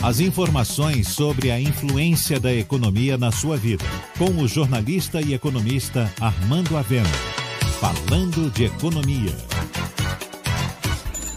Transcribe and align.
As 0.00 0.20
informações 0.20 1.08
sobre 1.08 1.50
a 1.50 1.60
influência 1.60 2.38
da 2.38 2.54
economia 2.54 3.18
na 3.18 3.32
sua 3.32 3.56
vida. 3.56 3.84
Com 4.16 4.30
o 4.40 4.46
jornalista 4.46 5.20
e 5.20 5.34
economista 5.34 6.10
Armando 6.20 6.76
Avena. 6.76 7.08
Falando 7.80 8.48
de 8.52 8.66
economia. 8.66 9.36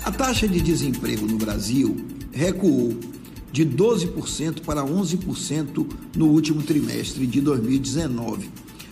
A 0.06 0.12
taxa 0.12 0.48
de 0.48 0.62
desemprego 0.62 1.26
no 1.26 1.38
Brasil 1.38 2.06
recuou 2.32 2.96
de 3.52 3.66
12% 3.66 4.62
para 4.62 4.84
11% 4.84 5.88
no 6.16 6.28
último 6.28 6.62
trimestre 6.62 7.26
de 7.26 7.42
2019. 7.42 8.48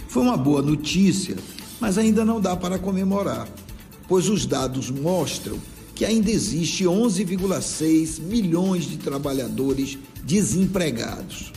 Foi 0.07 0.23
uma 0.23 0.35
boa 0.35 0.63
notícia, 0.63 1.35
mas 1.79 1.99
ainda 1.99 2.25
não 2.25 2.41
dá 2.41 2.55
para 2.55 2.79
comemorar, 2.79 3.47
pois 4.07 4.29
os 4.29 4.47
dados 4.47 4.89
mostram 4.89 5.59
que 5.99 6.05
ainda 6.05 6.31
existe 6.31 6.85
11,6 6.85 8.21
milhões 8.21 8.85
de 8.85 8.95
trabalhadores 8.95 9.97
desempregados. 10.23 11.51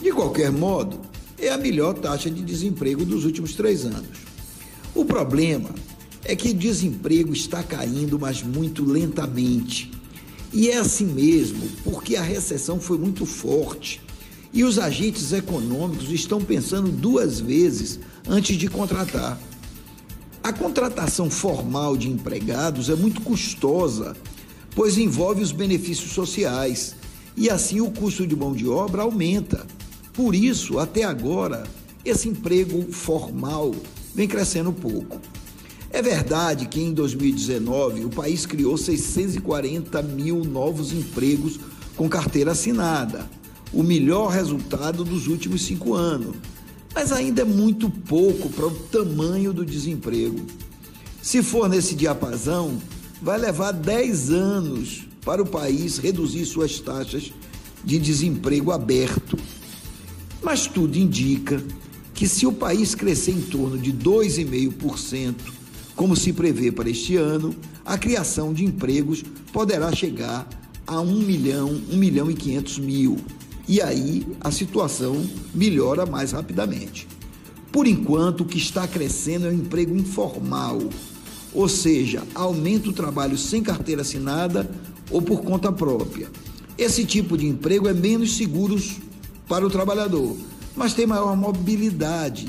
De 0.00 0.12
qualquer 0.12 0.52
modo, 0.52 1.00
é 1.36 1.48
a 1.48 1.58
melhor 1.58 1.94
taxa 1.94 2.30
de 2.30 2.40
desemprego 2.40 3.04
dos 3.04 3.24
últimos 3.24 3.54
três 3.56 3.84
anos. 3.84 4.16
O 4.94 5.04
problema 5.04 5.70
é 6.22 6.36
que 6.36 6.50
o 6.50 6.54
desemprego 6.54 7.32
está 7.32 7.64
caindo, 7.64 8.16
mas 8.16 8.44
muito 8.44 8.84
lentamente. 8.84 9.90
E 10.52 10.70
é 10.70 10.76
assim 10.76 11.06
mesmo, 11.06 11.68
porque 11.82 12.14
a 12.14 12.22
recessão 12.22 12.78
foi 12.78 12.96
muito 12.96 13.26
forte 13.26 14.00
e 14.52 14.62
os 14.62 14.78
agentes 14.78 15.32
econômicos 15.32 16.12
estão 16.12 16.40
pensando 16.40 16.92
duas 16.92 17.40
vezes 17.40 17.98
antes 18.24 18.56
de 18.56 18.68
contratar. 18.68 19.36
A 20.44 20.52
contratação 20.52 21.30
formal 21.30 21.96
de 21.96 22.10
empregados 22.10 22.90
é 22.90 22.94
muito 22.94 23.22
custosa, 23.22 24.14
pois 24.76 24.98
envolve 24.98 25.42
os 25.42 25.52
benefícios 25.52 26.12
sociais 26.12 26.94
e 27.34 27.48
assim 27.48 27.80
o 27.80 27.90
custo 27.90 28.26
de 28.26 28.36
mão 28.36 28.52
de 28.52 28.68
obra 28.68 29.00
aumenta. 29.00 29.66
Por 30.12 30.34
isso, 30.34 30.78
até 30.78 31.02
agora, 31.02 31.64
esse 32.04 32.28
emprego 32.28 32.92
formal 32.92 33.74
vem 34.14 34.28
crescendo 34.28 34.70
pouco. 34.70 35.18
É 35.88 36.02
verdade 36.02 36.68
que 36.68 36.78
em 36.78 36.92
2019 36.92 38.04
o 38.04 38.10
país 38.10 38.44
criou 38.44 38.76
640 38.76 40.02
mil 40.02 40.44
novos 40.44 40.92
empregos 40.92 41.58
com 41.96 42.06
carteira 42.06 42.52
assinada, 42.52 43.30
o 43.72 43.82
melhor 43.82 44.28
resultado 44.28 45.04
dos 45.04 45.26
últimos 45.26 45.62
cinco 45.62 45.94
anos 45.94 46.36
mas 46.94 47.10
ainda 47.10 47.42
é 47.42 47.44
muito 47.44 47.90
pouco 47.90 48.48
para 48.50 48.66
o 48.66 48.70
tamanho 48.70 49.52
do 49.52 49.64
desemprego. 49.64 50.46
Se 51.20 51.42
for 51.42 51.68
nesse 51.68 51.94
diapasão, 51.94 52.80
vai 53.20 53.38
levar 53.38 53.72
10 53.72 54.30
anos 54.30 55.06
para 55.24 55.42
o 55.42 55.46
país 55.46 55.98
reduzir 55.98 56.44
suas 56.44 56.78
taxas 56.78 57.32
de 57.84 57.98
desemprego 57.98 58.70
aberto. 58.70 59.36
Mas 60.42 60.66
tudo 60.66 60.96
indica 60.96 61.62
que 62.12 62.28
se 62.28 62.46
o 62.46 62.52
país 62.52 62.94
crescer 62.94 63.32
em 63.32 63.40
torno 63.40 63.76
de 63.76 63.92
2,5%, 63.92 65.34
como 65.96 66.14
se 66.14 66.32
prevê 66.32 66.70
para 66.70 66.90
este 66.90 67.16
ano, 67.16 67.54
a 67.84 67.98
criação 67.98 68.52
de 68.52 68.64
empregos 68.64 69.24
poderá 69.52 69.92
chegar 69.92 70.48
a 70.86 71.00
1 71.00 71.20
milhão, 71.20 71.80
1 71.90 71.96
milhão 71.96 72.30
e 72.30 72.34
500 72.34 72.78
mil 72.78 73.16
e 73.68 73.80
aí 73.80 74.26
a 74.40 74.50
situação 74.50 75.24
melhora 75.54 76.04
mais 76.06 76.32
rapidamente. 76.32 77.08
Por 77.72 77.86
enquanto, 77.86 78.42
o 78.42 78.44
que 78.44 78.58
está 78.58 78.86
crescendo 78.86 79.46
é 79.46 79.50
o 79.50 79.54
emprego 79.54 79.96
informal, 79.96 80.78
ou 81.52 81.68
seja, 81.68 82.22
aumenta 82.34 82.88
o 82.88 82.92
trabalho 82.92 83.36
sem 83.36 83.62
carteira 83.62 84.02
assinada 84.02 84.70
ou 85.10 85.20
por 85.20 85.42
conta 85.42 85.72
própria. 85.72 86.28
Esse 86.76 87.04
tipo 87.04 87.36
de 87.36 87.46
emprego 87.46 87.88
é 87.88 87.94
menos 87.94 88.36
seguro 88.36 88.80
para 89.48 89.66
o 89.66 89.70
trabalhador, 89.70 90.36
mas 90.76 90.94
tem 90.94 91.06
maior 91.06 91.36
mobilidade 91.36 92.48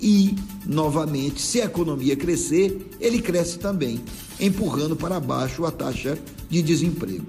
e, 0.00 0.34
novamente, 0.66 1.40
se 1.40 1.60
a 1.60 1.66
economia 1.66 2.16
crescer, 2.16 2.90
ele 3.00 3.20
cresce 3.20 3.58
também, 3.58 4.00
empurrando 4.40 4.96
para 4.96 5.20
baixo 5.20 5.64
a 5.64 5.70
taxa 5.70 6.18
de 6.50 6.60
desemprego. 6.60 7.24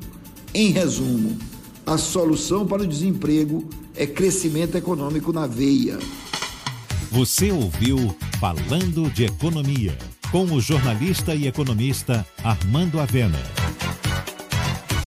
Em 0.53 0.71
resumo, 0.71 1.37
a 1.85 1.97
solução 1.97 2.65
para 2.65 2.83
o 2.83 2.87
desemprego 2.87 3.67
é 3.95 4.05
crescimento 4.05 4.75
econômico 4.75 5.33
na 5.33 5.45
veia. 5.45 5.99
Você 7.11 7.51
ouviu 7.51 8.15
Falando 8.39 9.09
de 9.09 9.25
Economia, 9.25 9.97
com 10.31 10.45
o 10.45 10.59
jornalista 10.59 11.35
e 11.35 11.47
economista 11.47 12.25
Armando 12.43 12.99
Avena. 12.99 13.39